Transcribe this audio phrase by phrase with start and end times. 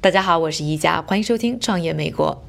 [0.00, 2.40] 大家好，我是宜佳，欢迎收听《创业美国》。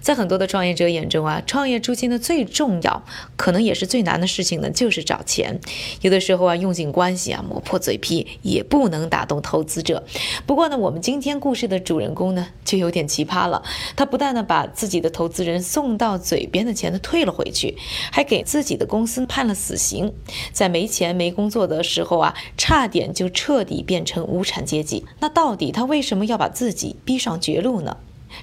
[0.00, 3.04] 在很多的创业者眼中啊，创业初期呢最重要，
[3.36, 5.60] 可能也是最难的事情呢，就是找钱。
[6.00, 10.02] 有的时候啊，用尽关系啊，磨破嘴皮也不能打动投资者。
[10.46, 13.62] 不过呢，我们今天故事的主人公呢，就有点奇葩了。
[13.94, 17.76] 他不但呢把自己的投资人送到嘴边的钱呢退了回去，
[18.10, 20.12] 还给自己的公司判了死刑。
[20.52, 25.04] 在没钱没工作的时候啊，差点就彻底变成无产阶级。
[25.20, 27.96] 那到底他为什么要把自己逼上绝路呢？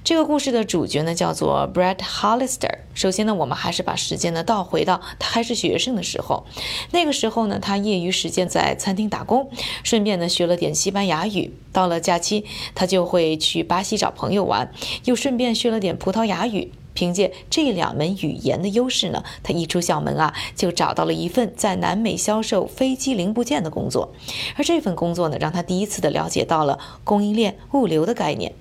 [0.04, 2.80] 这个故事的主角呢，叫做 Brett Hollister。
[2.94, 6.46] 首先呢，我们还是把时间呢倒回到他还是学生的时候。
[6.92, 9.50] 那个时候呢，他业余时间在餐厅打工，
[9.84, 11.54] 顺便呢学了点西班牙语。
[11.72, 14.72] 到了假期，他就会去巴西找朋友玩，
[15.06, 16.72] 又顺便学了点葡萄牙语。
[16.98, 24.12] 凭借这两门语言的优势呢，他一出校门啊，就找到了一份在南美销售飞机零部件的工作。
[24.56, 28.52] 而这份工作呢，让他第一次的了解到了供应链物流的概念。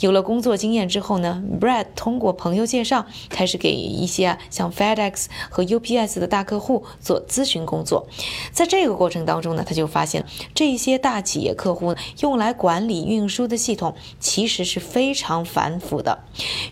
[0.00, 8.06] 有了工作经验之后呢，Brad 通过朋友介绍，开始给一些啊像 FedEx 和 UPS 的大客户做咨询工作。
[8.52, 16.18] 在这个过程当中呢，他就发现这些大企业客户用来管理运输的系统其实是非常繁复的。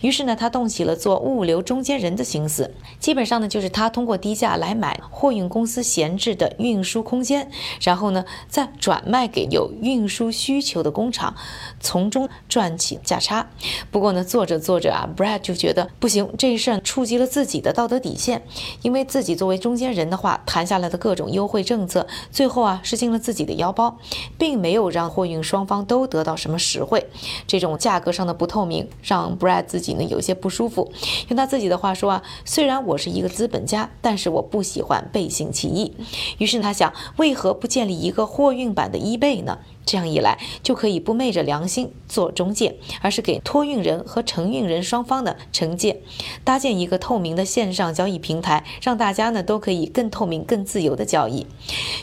[0.03, 0.95] 于是呢，他动起了。
[1.07, 7.49] 做物流中间人的心思，基本上呢就是他通过低价来买货运公司闲置的运输空间，
[7.81, 11.37] 然后呢再转卖给有运输需求的工厂，
[11.79, 13.49] 从中赚取价差。
[13.93, 18.43] 不过呢做着做着啊，Brad 就觉得不行，这事儿触及了自己的道德底线，
[18.83, 23.97] 因为自己作为中间人的话，谈下来的各种优惠政策，最后啊是进了自己的腰包，
[24.37, 27.07] 并没有让货运双方都得到什么实惠。
[27.47, 30.91] 这种价格上的不透明，让 Brad 自己呢有些不舒服。
[31.29, 35.95] 用他自己的话说啊，虽然我是一个资本家，但是我不喜欢背信弃义。
[36.39, 39.59] 于是他想，为何不建立一个货运版的 eBay 呢？
[39.85, 46.01] 这样一来，就可以不昧着良心做中介，而是给托运人和承运人双方的承建，
[46.43, 51.47] 搭建一个透明的线上交易平台，让大家呢都可以更透明、更自由的交易。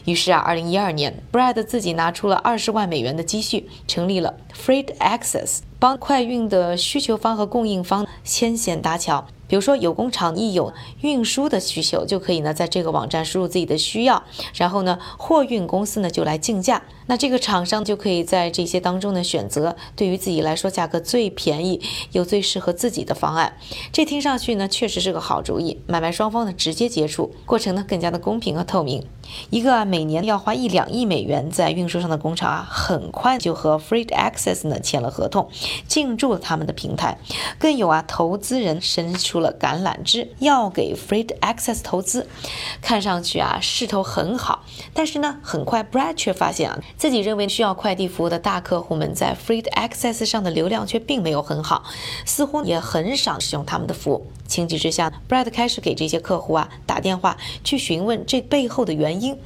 [0.05, 9.27] 于是啊，二零一二年，Brad 自己拿出了二十万美元的积蓄，成立了 Freight Access，帮快运的需求方和供应方牵线搭桥。
[9.47, 14.23] 比如说，有工厂一有运输的需求，就可以呢在这个网站输入自己的需要，
[14.55, 16.81] 然后呢货运公司呢就来竞价。
[17.05, 21.81] 那这个厂商就可以在这些当中呢选择对于自己来说价格最便宜
[22.13, 23.57] 又最适合自己的方案。
[23.91, 29.05] 这听上去呢确实是个好主意，买卖双方的直接接触，过程呢更加的公平和透明。
[29.49, 35.49] 一个啊每年要花一两亿美元在运输上的工厂啊，很快就和 Freight Access 呢签了合同，
[35.87, 37.17] 进驻了他们的平台。
[37.59, 42.27] 更有啊投资人伸出出了橄榄枝，要给 Freed Access 投资。
[42.83, 44.63] 看上去啊势头很好，
[44.93, 46.77] 但是呢很快 Brad 却发现啊。
[46.97, 51.83] 自己认为需要快递服务的大客户们在 Freed Access 上的流量却并没有很好，
[52.27, 54.27] 似乎也很少使用他们的服务。
[54.47, 59.37] 情急之下，Brad 开始给这些客户啊打电话去询问这背后的原因。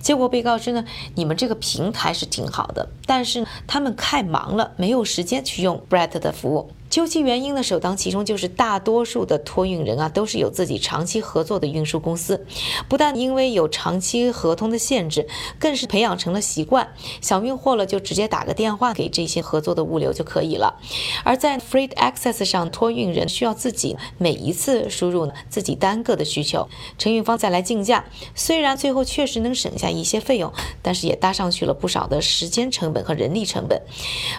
[0.00, 6.70] 结果被告知呢，你们这个平台是挺好的，但是他们太忙了，没有时间去用 Brad 的服务。
[6.90, 12.46] 究其原因呢，首当其冲就是大多数的托运人啊，都是有自己长期合作的运输公司，
[12.86, 15.26] 不但因为有长期合同的限制，
[15.58, 16.92] 更是培养成了习惯，
[17.22, 20.78] 想运货了就直接打个电话给这些合作的物流就可以了。
[21.24, 28.04] 而在 Freight Access 上，托运人需要自己每一次输入呢自己单个的需求，承运方再来竞价。
[28.34, 33.80] 虽然最后确实能省下一些费用，但是也搭上去了不少的时间成本和人力成本。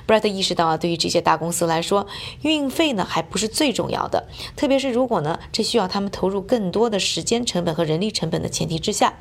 [0.06, 2.06] Brett 意识到啊，对于这些大公司来说，
[2.42, 9.14] 运费呢还不是最重要的，特别是如果呢这需要他们投入更多的时间成本和人力成本的前提之下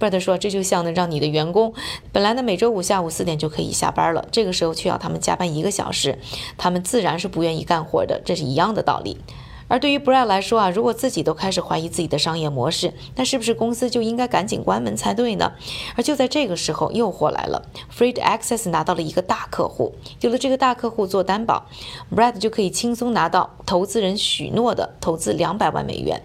[0.00, 1.72] ，Brad 说这就像呢让你的员工
[2.12, 6.18] 本来呢每周五下午四点就可以下班了，这个时候却要他们加班一个小时，
[6.56, 9.18] 他们自然是不愿意干活的，这是一样的道理。
[9.66, 15.52] 而对于 Brad 来说啊，如果自己都开始怀疑自己的商业模式，那是不是公司就应该赶紧关门才对呢？
[15.96, 17.66] 而就在这个时候，诱惑来了
[17.96, 21.66] ，Freight Access 拿到了一个大客户，有了这个大客户做担保
[22.14, 26.22] ，Brad 就可以轻松拿到投资人许诺的投资两百万美元，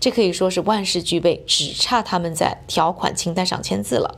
[0.00, 4.16] 这可以说是万事俱备，只差他们在条款清单上签字了。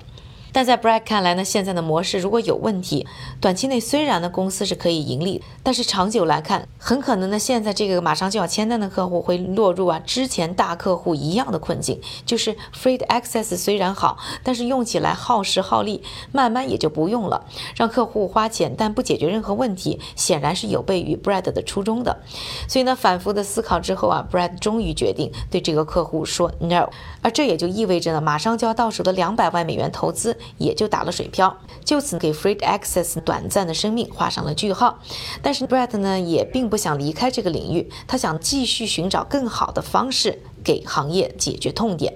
[0.52, 3.06] 但在 Brad 看来呢，现在的模式如果有问题，
[3.40, 16.02] 短期内虽然呢公司是可以盈利，但是长久来看，很可能呢现在这个马上就要签单的客户会落入啊之前大客户一样的困境，就是 Freight Access 虽然好，但是用起来耗时耗力，
[16.32, 22.20] 慢慢也就不用了，让客户花钱但不解决任何问题，显然是有悖于 Brad 的初衷的。
[22.68, 26.90] 所以呢，反复的思考之后啊，Brad 终于决定对这个客户说 No，
[27.22, 30.36] 而这也就意味着呢，马上就要到手的两百万美元投资。
[30.58, 34.98] 也就打了水漂，就此给 Freed Access 短暂的生命画上了句号。
[35.42, 40.42] 但是 Brett 呢，也并不想离开这个领域，他想继续寻找更好的方式。
[40.64, 42.14] 给行业解决痛点。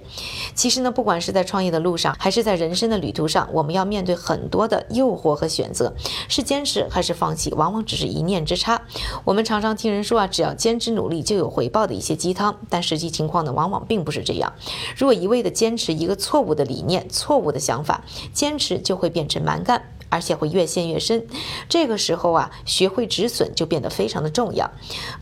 [0.55, 5.93] 其实呢，不管是在创业的路上，还是在人生的旅途上，我们要面对很多的诱惑和选择，
[6.27, 8.81] 是坚持还是放弃，往往只是一念之差。
[9.23, 14.53] 我们常常听人说啊，只要坚持努力就有回报的一些鸡汤，但实际情况呢，往往并不是这样。
[14.95, 18.03] 如果一味的坚持一个错误的理念、错误的想法，
[18.33, 19.81] 坚持就会变成蛮干。
[20.09, 21.25] 而且会越陷越深，
[21.67, 24.69] 这个时候啊，学会止损就变得非常的重要。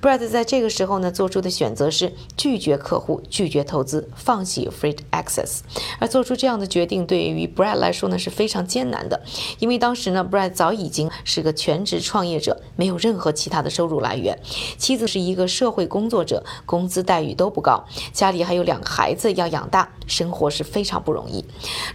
[0.02, 5.62] Brad 在这个时候呢，做出的选择是拒绝客户、拒绝投资、放弃 Free Access。
[6.00, 9.22] 而做出这样的决定，对于 Brad 来说呢是非常艰难的，
[9.60, 14.40] 因为当时呢，Brad 早已经是个全职创业者，没有任何其他的收入来源。
[14.78, 17.84] 妻子是一个社会工作者，工资待遇都不高，
[18.14, 21.44] 家里还有两个孩子要养大，生活是非常不容易。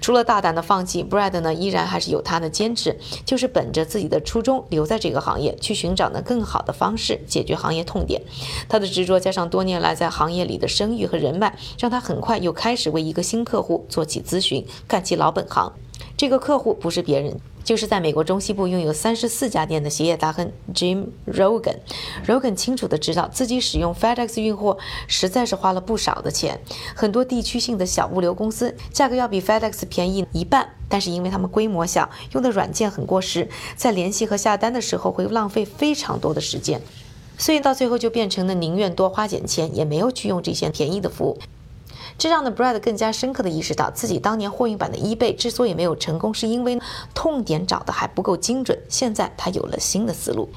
[0.00, 2.80] 除了大胆的放弃，Brad 呢依然还是有他的坚持。
[2.81, 2.97] 是，
[3.27, 8.23] 就是本着自己的初衷留在这个行业，去寻找呢更好的方式解决行业痛点。
[8.69, 15.73] 他的执着加上多年来在行业里的声誉和人脉，让他很快又开始为一个新客户做起咨询，干起老本行。
[16.20, 17.34] 这个客户不是别人。
[17.64, 21.76] 就是在美国中西部拥有三十四家店的鞋业大亨 Jim Rogan。
[22.26, 24.76] Rogan 清楚的知道自己使用 FedEx 运货
[25.06, 26.61] 实在是花了不少的钱，
[26.94, 36.82] 很多地区性的小物流公司价格要比 FedEx 便宜一半，但是因为他们规模小，用的软件很过时，在联系和下单的时候会浪费非常多的时间，
[37.38, 41.38] 所以到最后就变成了宁愿多花点钱，也没有去用这些便宜的服务。
[42.19, 46.81] 这让的 Brad 更加深刻地意识到，自己当年货运版的 eBay 之所以没有成功，是因为
[47.15, 48.79] 痛点找得还不够精准。
[48.89, 50.49] 现在他有了新的思路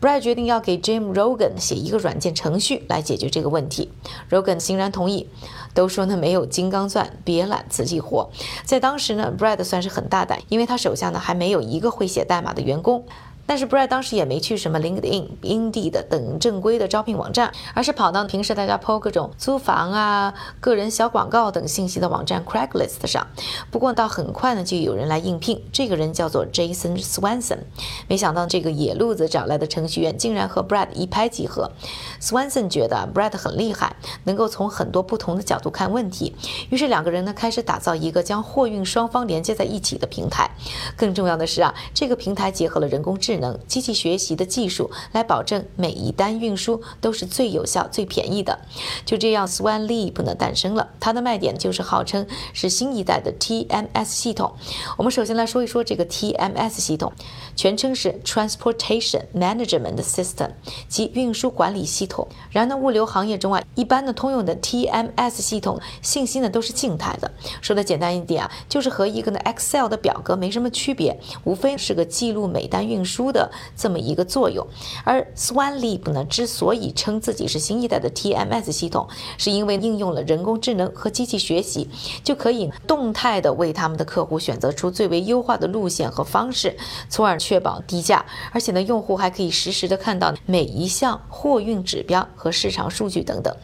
[0.00, 3.90] ，Brad 决定要给 Jim Rogan 写一个软件程序来解决这个问题。
[4.30, 5.28] Rogan 欣然同意。
[5.72, 8.28] 都说呢没有金刚钻，别揽瓷器活。
[8.64, 13.04] 在当时呢，Brad 算是很大胆，因为他手下呢还没有一个会写代码的员工。
[13.50, 23.26] 但是 Brad 当时也没去什么 LinkedIn、Indeed 等正规的招聘网站，而是跑到平时大家 po 各种租房啊、个人小广告等信息的网站 Craigslist 上。
[23.72, 27.58] 不过到很快呢，就有人来应聘，这个人叫做 Jason Swanson。
[28.06, 31.72] 没想到这个野路子找来的程序员竟然和 Brad 一拍即合。
[32.20, 36.36] Swanson 觉得 Brad 很厉害，能够从很多不同的角度看问题，
[36.70, 40.48] 于是两个人呢开始打造一个将货运双方连接在一起的平台。
[40.96, 43.39] 更重要的是啊，这个平台结合了人工智能。
[43.40, 48.60] 能机器学习的技术来保证每一单运输都是最有效、最便宜的。
[49.04, 50.90] 就这样，Swan Leap 呢诞生了。
[51.00, 54.52] 它的卖点就是号称是新一代的 TMS 系统。
[54.98, 57.12] 我们首先来说一说这个 TMS 系统，
[57.56, 60.50] 全称是 Transportation Management System，
[60.88, 62.28] 即运输管理系统。
[62.50, 67.30] 然而呢，物流行业中啊，一般的通用的 TMS 系统信息呢都是静态的。
[67.62, 73.29] 说的简单一点啊，就是和一个呢 Excel 的表格没什么区别，无非是个记录每单运输。
[73.32, 74.66] 的这么一个作用，
[75.04, 81.88] 而 Swan Leap 呢，之所以称自己是新一代的 TMS 系统，是因为应用了人工智能和机器学习，
[82.22, 86.76] 就可以动态的为他们的客户选择出最为优化的路线和方式，
[87.08, 88.24] 从而确保低价。
[88.52, 93.54] 而且呢，用户还可以实时的看到每一项货运指标和市场数据等等。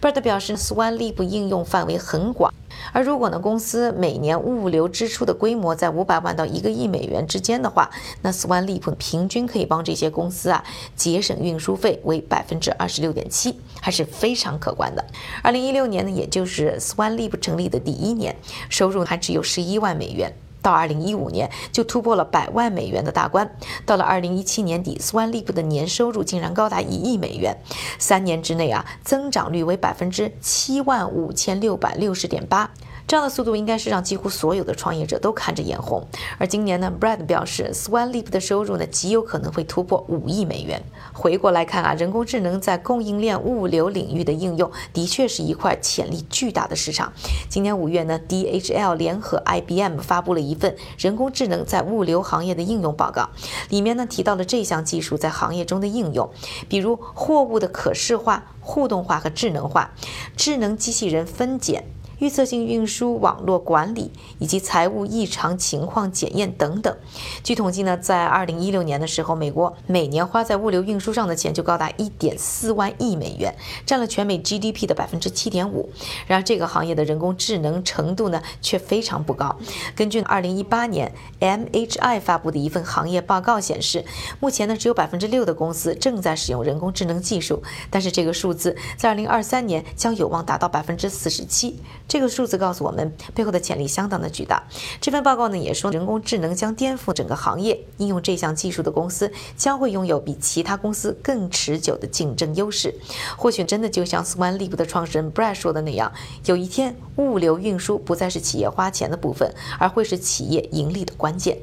[0.00, 2.52] Brad 表示，Swan Leap 应用范围很广。
[2.92, 7.90] 而如果呢，公司每年物流支出的规模在五百万到一个亿美元之间的话，
[8.22, 10.64] 那 Swan Leap 平均可以帮这些公司啊
[10.94, 15.04] 节省运输费为百分之二十六点七，还是非常可观的。
[15.42, 18.36] 二零一六年呢，也就是 Swan Leap 成立的第一年，
[18.68, 20.32] 收入还只有十一万美元。
[20.66, 23.48] 到二零一五年就突破了百万美元的大关，
[23.84, 27.56] 到了二零一七年底，Swan Leap 的年收入竟然高达一亿美元，
[28.00, 32.72] 三年之内啊，增长率为百分之七万五千六百六十点八。
[33.06, 36.06] 这样的速度应该是让几乎所有的创业者都看着眼红。
[36.38, 40.82] 而今年呢，Brad 表示，Swan Leap 的收入呢极有可能会突破五亿美元。
[41.12, 47.12] 回过来看啊，人工智能在供应链物流领域的应用的确是一块潜力巨大的市场。
[47.48, 53.28] 今年五月呢，DHL 联合 IBM 发布了一份人工智能在物流行业的应用报告，
[53.68, 56.28] 里面呢提到了这项技术在行业中的应用，
[56.68, 59.92] 比如货物的可视化、互动化和智能化，
[60.36, 61.84] 智能机器人分拣。
[62.18, 66.96] 预测性运输网络管理以及财务异常情况检验等等。
[67.42, 73.54] 据统计呢，在二零一六年的时候，美国每年花在物流运输上的钱就高达一点四万亿美元，
[73.84, 75.90] 占了全美 GDP 的百分之七点五。
[76.26, 79.56] 然而，这个行业的人工智能程度呢，却非常不高。
[79.94, 84.04] 根据二零一八年 MHI 发布的一份行业报告显示，
[84.40, 91.78] 目前呢，只有百分之六的公司正在使用人工智能技术，但是这个数字在二零二三年将有望达到百分之四十七。
[92.08, 94.62] 这个数字告诉我们，背后的潜力相当的巨大。
[95.00, 102.94] 这份报告呢也说，人工智能将颠覆整个行业，应用这项技术的公司将会拥有比其他公司更持久的竞争优势。
[103.36, 106.12] 或许真的就像 Swan Lib 的创始人 Brad 说的那样，
[106.44, 111.58] 有一天物流运输不再是企业花钱的部分，而会是企业盈利的关键。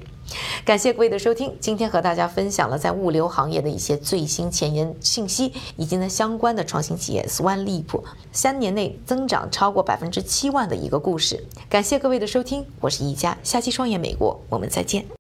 [0.66, 11.44] 感谢各位的收听，今天和大家分享了在物流行业的一些最新前沿信息，以及呢相关的创新企业 Swan Leap 三年内增长超过百分之七万的一个故事。
[11.70, 15.06] 感谢各位的收听，我是一加，下期创业美国，我们再见。